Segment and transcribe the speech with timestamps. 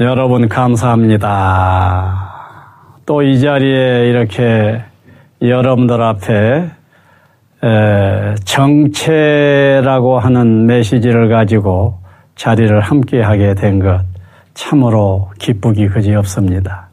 [0.00, 2.28] 여러분 감사합니다.
[3.04, 4.80] 또 이 자리에 이렇게
[5.42, 6.70] 여러분들 앞에
[8.44, 11.98] 정체라고 하는 메시지를 가지고
[12.34, 14.00] 자리를 함께 하게 된 것
[14.54, 16.88] 참으로 기쁘기 그지 없습니다.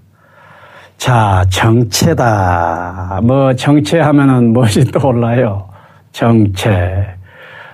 [0.98, 3.21] 자, 정체다.
[3.24, 5.70] 뭐 정체하면은 무엇이 떠올라요?
[6.12, 7.05] 정체.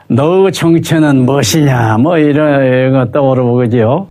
[0.08, 1.98] 너 정체는 무엇이냐?
[1.98, 4.10] 뭐 이런 거 떠오르고 그죠?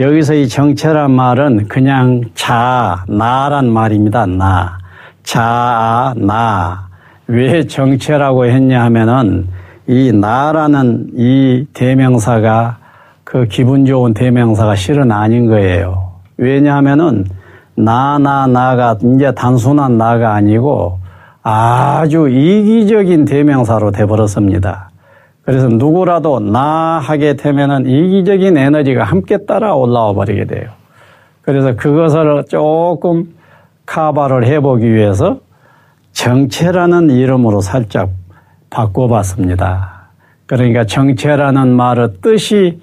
[0.00, 4.24] 여기서 이 정체란 말은 그냥 자, 나란 말입니다.
[4.24, 4.78] 나.
[5.22, 6.88] 자, 나.
[7.26, 9.48] 왜 정체라고 했냐 하면은
[9.86, 12.78] 이 나라는 이 대명사가
[13.24, 16.12] 그 기분 좋은 대명사가 실은 아닌 거예요.
[16.38, 17.26] 왜냐하면은
[17.74, 20.98] 나, 나, 나가 이제 단순한 나가 아니고
[21.42, 24.89] 아주 이기적인 대명사로 돼버렸습니다.
[25.42, 30.70] 그래서 누구라도 나 하게 되면은 이기적인 에너지가 함께 따라 올라와 버리게 돼요.
[31.42, 33.34] 그래서 그것을 조금
[33.86, 35.40] 카바를 해보기 위해서
[36.12, 38.10] 정체라는 이름으로 살짝
[38.68, 40.00] 바꿔봤습니다.
[40.46, 42.80] 그러니까 정체라는 말의 뜻이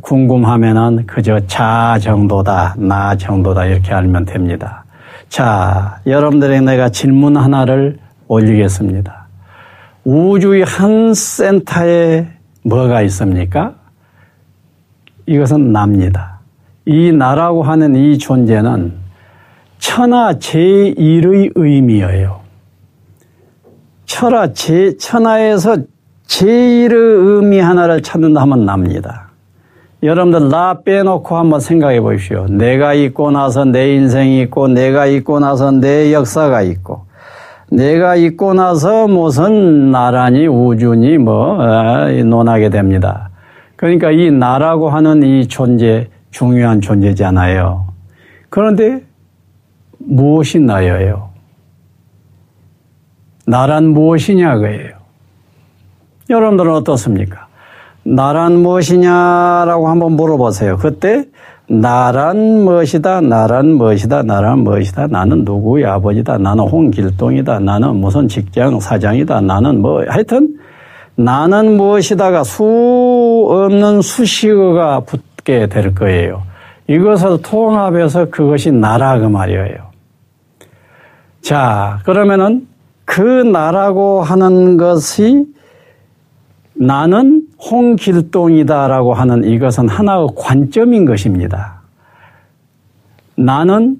[0.00, 4.84] 궁금하면은 그저 자 정도다, 나 정도다 이렇게 알면 됩니다.
[5.28, 9.21] 자, 여러분들에게 내가 질문 하나를 올리겠습니다.
[10.04, 12.26] 우주의 한 센터에
[12.64, 13.74] 뭐가 있습니까?
[15.26, 16.40] 이것은 납니다.
[16.84, 18.94] 이 나라고 하는 이 존재는
[19.78, 22.40] 천하 제1의 의미예요.
[24.04, 25.76] 천하 제, 천하에서
[26.26, 29.28] 제1의 의미 하나를 찾는다 하면 납니다.
[30.02, 32.46] 여러분들 나 빼놓고 한번 생각해 보십시오.
[32.48, 37.04] 내가 있고 나서 내 인생이 있고 내가 있고 나서 내 역사가 있고
[37.72, 43.30] 내가 있고 나서 무슨 나라니 우주니 뭐 아, 논하게 됩니다.
[43.76, 47.88] 그러니까 이 나라고 하는 이 존재 중요한 존재잖아요.
[48.50, 49.02] 그런데
[49.98, 51.30] 무엇이 나예요?
[53.46, 54.92] 나란 무엇이냐 그예요.
[56.28, 57.48] 여러분들은 어떻습니까?
[58.04, 60.76] 나란 무엇이냐라고 한번 물어보세요.
[60.76, 61.24] 그때
[61.72, 69.40] 나란 무엇이다, 나란 무엇이다, 나란 무엇이다, 나는 누구의 아버지다, 나는 홍길동이다, 나는 무슨 직장 사장이다,
[69.40, 70.58] 나는 뭐, 하여튼,
[71.14, 72.62] 나는 무엇이다가 수
[73.48, 76.42] 없는 수식어가 붙게 될 거예요.
[76.88, 79.92] 이것을 통합해서 그것이 나라 그 말이에요.
[81.40, 82.68] 자, 그러면은
[83.06, 85.46] 그 나라고 하는 것이
[86.74, 91.80] 나는 홍길동이다라고 하는 이것은 하나의 관점인 것입니다.
[93.36, 93.96] 나는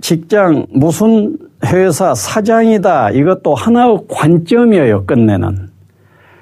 [0.00, 3.10] 직장 무슨 회사 사장이다.
[3.10, 5.06] 이것도 하나의 관점이에요.
[5.06, 5.68] 끝내는.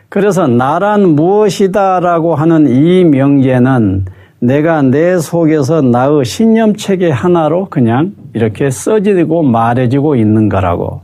[0.08, 4.04] 그래서 나란 무엇이다라고 하는 이 명제는
[4.40, 11.00] 내가 내 속에서 나의 신념 체계 하나로 그냥 이렇게 써지고 말해지고 있는 거라고.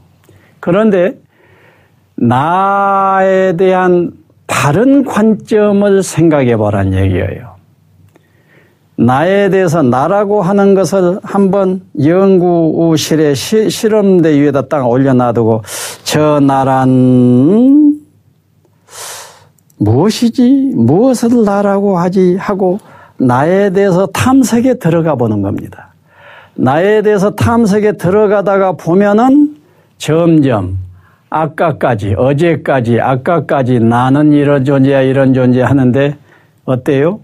[0.61, 1.17] 그런데
[2.17, 4.13] 나에 대한
[4.49, 7.59] 다른 관점을 생각해 보란 얘기예요.
[8.97, 15.63] 나에 대해서 나라고 하는 것을 한번 연구실에 시, 실험대 위에다 딱 올려놔두고
[16.03, 18.01] 저 나란
[19.77, 22.81] 무엇이지 무엇을 나라고 하지 하고
[23.19, 25.95] 나에 대해서 탐색에 들어가 보는 겁니다.
[26.57, 29.57] 나에 대해서 탐색에 들어가다가 보면은
[29.99, 30.79] 점점
[31.31, 36.17] 아까까지, 어제까지, 아까까지 나는 이런 존재야, 이런 존재 하는데
[36.65, 37.21] 어때요?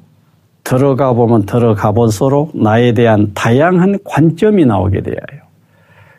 [0.63, 5.17] 들어가 보면 들어가 볼수록 나에 대한 다양한 관점이 나오게 돼요.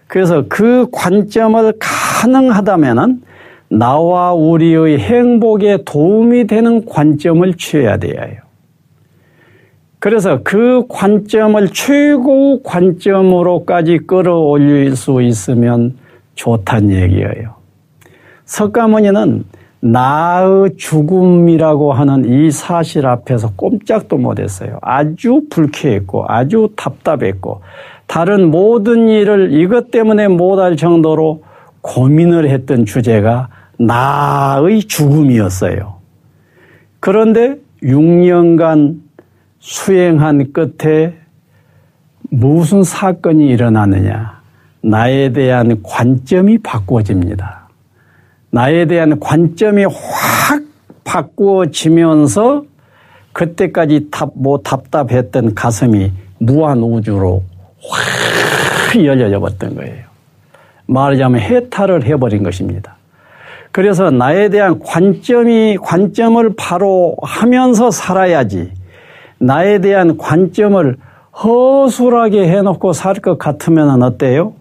[0.08, 3.24] 그래서 그 관점을 가능하다면은
[3.70, 8.16] 나와 우리의 행복에 도움이 되는 관점을 취해야 돼요.
[9.98, 15.98] 그래서 그 관점을 최고 관점으로까지 끌어올릴 수 있으면
[16.36, 17.55] 좋단 얘기예요.
[18.46, 19.44] 석가모니는
[19.82, 24.80] 나의 죽음이라고 하는 이 사실 앞에서 꼼짝도 못했어요.
[24.82, 27.62] 아주 불쾌했고 아주 답답했고
[28.08, 31.44] 다른 모든 일을 이것 때문에 못할 정도로
[31.82, 35.96] 고민을 했던 주제가 나의 죽음이었어요.
[37.00, 39.02] 그런데 6년간
[39.60, 41.14] 수행한 끝에
[42.32, 44.42] 무슨 사건이 일어나느냐.
[44.82, 47.65] 나에 대한 관점이 바꿔집니다.
[48.56, 50.64] 나에 대한 관점이 확
[51.04, 52.64] 바꾸어지면서
[53.34, 57.44] 그때까지 답, 뭐 답답했던 가슴이 무한 우주로
[57.84, 60.06] 확 열려져 버렸던 거예요.
[60.88, 62.96] 말하자면 해탈을 해버린 것입니다.
[63.74, 68.72] 그래서 나에 대한 관점이, 관점을 바로 하면서 살아야지
[69.38, 70.96] 나에 대한 관점을
[71.44, 74.54] 허술하게 해놓고 살 것 같으면 어때요?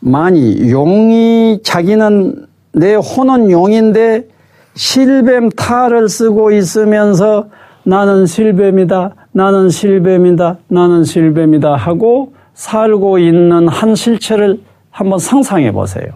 [0.00, 4.26] 만이 용이 자기는 내 혼은 용인데
[4.74, 7.46] 실뱀 탈을 쓰고 있으면서
[7.82, 14.60] 나는 실뱀이다, 나는 실뱀이다, 나는 실뱀이다 하고 살고 있는 한 실체를
[14.90, 16.06] 한번 상상해 보세요.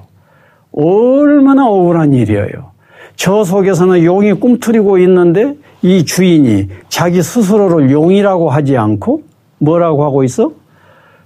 [0.72, 2.72] 얼마나 억울한 일이에요.
[3.16, 9.22] 저 속에서는 용이 꿈틀이고 있는데 이 주인이 자기 스스로를 용이라고 하지 않고
[9.58, 10.52] 뭐라고 하고 있어?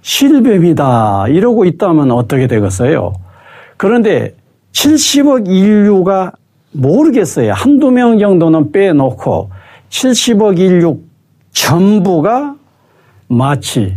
[0.02, 1.28] 실뱀이다.
[1.28, 3.12] 이러고 있다면 어떻게 되겠어요?
[3.76, 4.34] 그런데
[4.72, 6.32] 70억 인류가
[6.72, 7.52] 모르겠어요.
[7.52, 9.50] 한두 명 정도는 빼놓고
[9.90, 10.98] 70억 인류
[11.52, 12.54] 전부가
[13.28, 13.96] 마치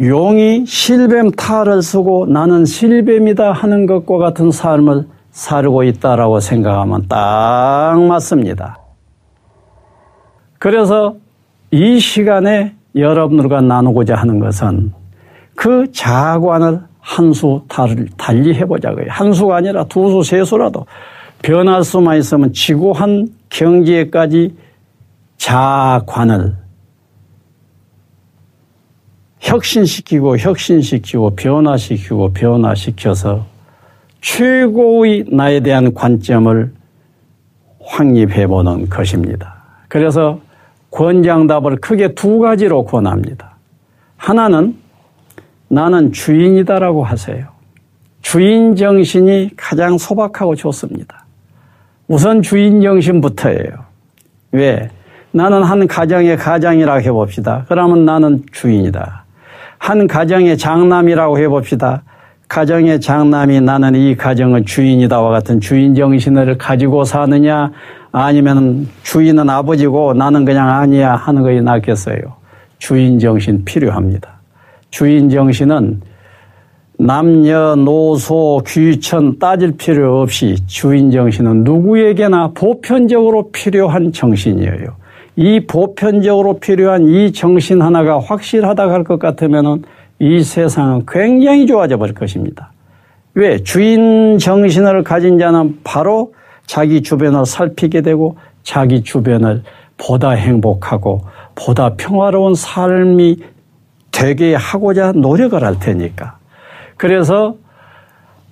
[0.00, 8.78] 용이 실뱀 탈을 쓰고 나는 실뱀이다 하는 것과 같은 삶을 살고 있다라고 생각하면 딱 맞습니다.
[10.58, 11.16] 그래서
[11.70, 14.92] 이 시간에 여러분들과 나누고자 하는 것은
[15.56, 17.62] 그 자관을 한 수
[18.16, 19.06] 달리 해보자고요.
[19.08, 20.86] 한 수가 아니라 두 수, 세 수라도
[21.40, 24.54] 변할 수만 있으면 지구한 경지에까지
[25.36, 26.56] 자관을
[29.38, 33.46] 혁신시키고 혁신시키고 변화시키고 변화시켜서
[34.20, 36.72] 최고의 나에 대한 관점을
[37.80, 39.62] 확립해 보는 것입니다.
[39.86, 40.40] 그래서
[40.90, 43.56] 권장답을 크게 두 가지로 권합니다.
[44.16, 44.76] 하나는
[45.68, 47.46] 나는 주인이다라고 하세요.
[48.22, 51.24] 주인 정신이 가장 소박하고 좋습니다.
[52.08, 53.86] 우선 주인 정신부터예요.
[54.52, 54.90] 왜?
[55.32, 57.64] 나는 한 가정의 가장이라고 해봅시다.
[57.68, 59.24] 그러면 나는 주인이다.
[59.78, 62.02] 한 가정의 장남이라고 해봅시다.
[62.48, 67.72] 가정의 장남이 나는 이 가정의 주인이다와 같은 주인 정신을 가지고 사느냐
[68.12, 72.18] 아니면 주인은 아버지고 나는 그냥 아니야 하는 것이 낫겠어요.
[72.78, 74.35] 주인 정신 필요합니다.
[74.90, 76.00] 주인 정신은
[76.98, 84.96] 남녀노소 귀천 따질 필요 없이 주인 정신은 누구에게나 보편적으로 필요한 정신이에요.
[85.36, 89.84] 이 보편적으로 필요한 이 정신 하나가 확실하다 할것 같으면
[90.18, 92.72] 이 세상은 굉장히 좋아져 버릴 것입니다.
[93.34, 93.58] 왜?
[93.58, 96.32] 주인 정신을 가진 자는 바로
[96.64, 99.62] 자기 주변을 살피게 되고 자기 주변을
[99.98, 101.20] 보다 행복하고
[101.54, 103.36] 보다 평화로운 삶이
[104.16, 106.38] 되게 하고자 노력을 할 테니까.
[106.96, 107.56] 그래서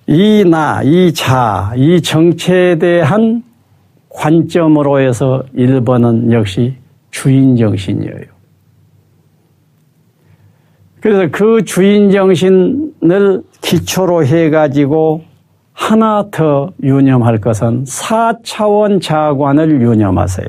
[0.07, 3.43] 이 나, 이 자, 이 정체에 대한
[4.11, 6.77] 관점으로 해서 1번은 역시
[7.11, 8.35] 주인 정신이에요.
[11.01, 15.23] 그래서 그 주인 정신을 기초로 해가지고
[15.73, 20.49] 하나 더 유념할 것은 4차원 자관을 유념하세요.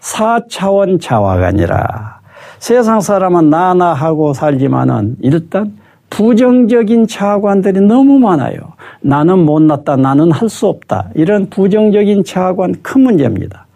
[0.00, 2.17] 4차원 자화가 아니라
[2.58, 5.72] 세상 사람은 나나 하고 살지만은 일단
[6.10, 8.58] 부정적인 자관들이 너무 많아요.
[9.00, 9.96] 나는 못났다.
[9.96, 11.10] 나는 할 수 없다.
[11.14, 13.66] 이런 부정적인 자관 큰 문제입니다.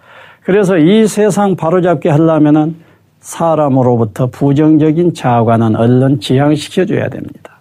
[0.42, 2.76] 그래서 이 세상 바로잡게 하려면은
[3.20, 7.52] 사람으로부터 부정적인 자관은 얼른 지향시켜줘야 됩니다.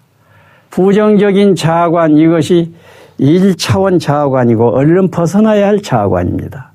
[0.72, 2.74] 부정적인 자관 이것이
[3.20, 6.71] 1차원 자관이고 얼른 벗어나야 할 자관입니다.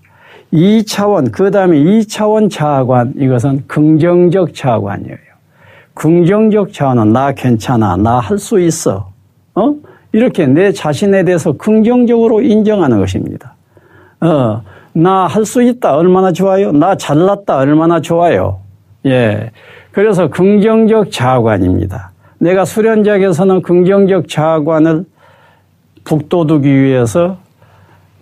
[0.52, 5.16] 2차원, 그 다음에 2차원 자관, 이것은 긍정적 자관이에요.
[5.94, 9.10] 긍정적 자원은 나 괜찮아, 나 할 수 있어.
[9.54, 9.74] 어?
[10.12, 13.54] 이렇게 내 자신에 대해서 긍정적으로 인정하는 것입니다.
[14.20, 14.62] 어,
[14.92, 16.72] 나 할 수 있다, 얼마나 좋아요?
[16.72, 18.60] 나 잘났다, 얼마나 좋아요?
[19.06, 19.50] 예.
[19.92, 22.12] 그래서 긍정적 자관입니다.
[22.38, 25.04] 내가 수련작에서는 긍정적 자관을
[26.04, 27.38] 북돋우기 위해서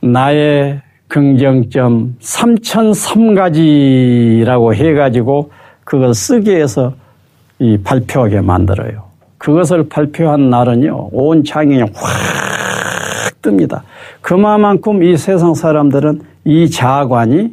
[0.00, 5.50] 나의 긍정점 3003가지라고 해가지고
[5.84, 6.94] 그걸 쓰게 해서
[7.58, 9.04] 이 발표하게 만들어요.
[9.38, 11.90] 그것을 발표한 날은요, 온 창이 확
[13.42, 13.82] 뜹니다.
[14.22, 17.52] 그만큼 이 세상 사람들은 이 자관이,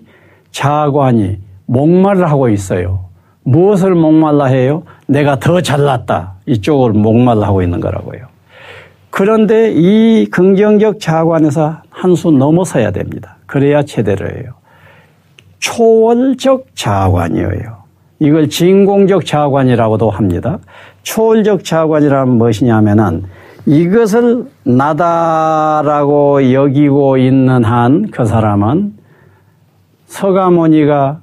[0.51, 3.05] 자관이 목말라 하고 있어요.
[3.43, 4.84] 무엇을 목말라 해요?
[5.08, 6.36] 내가 더 잘났다.
[6.46, 8.22] 이쪽을 목말라 하고 있는 거라고요.
[9.10, 13.36] 그런데 이 긍정적 자관에서 한 수 넘어서야 됩니다.
[13.51, 14.53] 그래야 제대로예요.
[15.60, 17.81] 초월적 자관이에요.
[18.20, 20.60] 이걸 진공적 자관이라고도 합니다.
[21.03, 23.25] 초월적 자관이라는 무엇이냐면은
[23.65, 28.93] 이것을 나다라고 여기고 있는 한 그 사람은
[30.08, 31.20] 서가모니가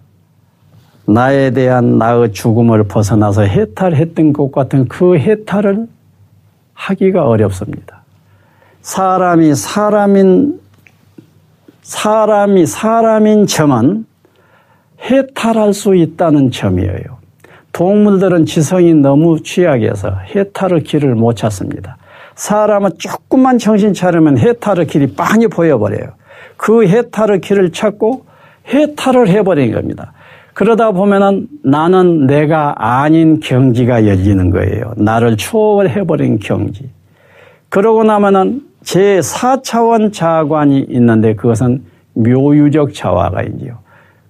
[1.06, 5.86] 나에 대한 나의 죽음을 벗어나서 해탈했던 것 같은 그 해탈을
[6.74, 8.02] 하기가 어렵습니다.
[8.82, 10.67] 사람이 사람인
[11.88, 14.04] 사람이 사람인 점은
[15.00, 17.16] 해탈할 수 있다는 점이에요.
[17.72, 21.96] 동물들은 지성이 너무 취약해서 해탈의 길을 못 찾습니다.
[22.34, 26.12] 사람은 조금만 정신 차리면 해탈의 길이 빤히 보여버려요.
[26.58, 28.26] 그 해탈의 길을 찾고
[28.68, 30.12] 해탈을 해버린 겁니다.
[30.52, 34.92] 그러다 보면은 나는 내가 아닌 경지가 열리는 거예요.
[34.98, 36.90] 나를 초월해버린 경지.
[37.70, 43.76] 그러고 나면은 제 4차원 자관이 있는데 그것은 묘유적 자화가이지요.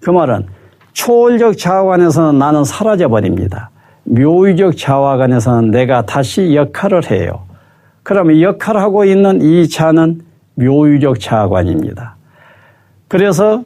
[0.00, 0.46] 그 말은
[0.94, 3.70] 초월적 자화관에서는 나는 사라져 버립니다.
[4.02, 7.44] 묘유적 자화관에서는 내가 다시 역할을 해요.
[8.02, 10.22] 그러면 역할을 하고 있는 이 자는
[10.56, 12.16] 묘유적 자관입니다.
[13.06, 13.62] 그래서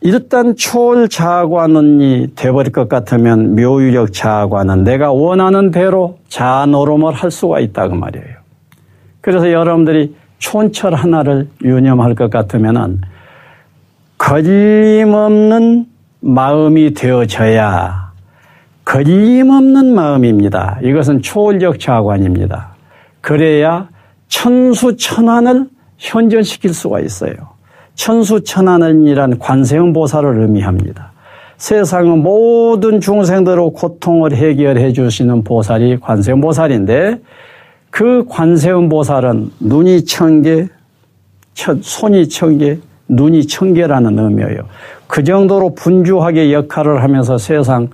[0.00, 7.96] 일단 초월 자관이 돼버릴 것 같으면 묘유적 자관은 내가 원하는 대로 자노름을 할 수가 있다고
[7.96, 8.40] 말이에요.
[9.20, 13.00] 그래서 여러분들이 촌철 하나를 유념할 것 같으면은
[14.18, 15.86] 거림없는
[16.20, 18.12] 마음이 되어져야
[18.84, 20.78] 거림없는 마음입니다.
[20.82, 22.74] 이것은 초월적 자관입니다.
[23.20, 23.88] 그래야
[24.28, 25.68] 천수천안을
[25.98, 27.34] 현존시킬 수가 있어요.
[27.94, 31.12] 천수천안이란 관세음 보살을 의미합니다.
[31.56, 37.20] 세상의 모든 중생들의 고통을 해결해 주시는 보살이 관세음 보살인데
[37.92, 40.66] 그 관세음 보살은 눈이 천 개,
[41.54, 44.62] 손이 천 개, 눈이 천 개라는 의미예요.
[45.06, 47.90] 그 정도로 분주하게 역할을 하면서 세상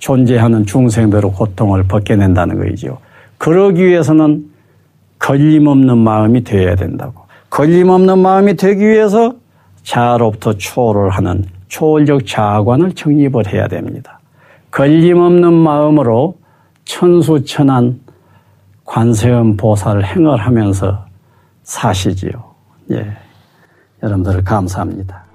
[0.00, 2.98] 존재하는 중생들의 고통을 벗겨낸다는 거이죠.
[3.38, 4.46] 그러기 위해서는
[5.20, 7.22] 걸림없는 마음이 되어야 된다고.
[7.48, 9.36] 걸림없는 마음이 되기 위해서
[9.84, 14.18] 자아로부터 초월을 하는 초월적 자아관을 정립을 해야 됩니다.
[14.72, 16.34] 걸림없는 마음으로
[16.84, 18.05] 천수천안
[18.86, 21.04] 관세음 보살 행을 하면서
[21.64, 22.54] 사시지요.
[22.92, 23.16] 예.
[24.02, 25.25] 여러분들 감사합니다.